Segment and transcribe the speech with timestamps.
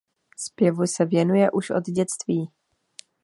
[0.37, 2.49] Zpěvu se věnuje už od dětství.